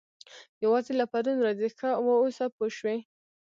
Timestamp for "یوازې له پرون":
0.63-1.37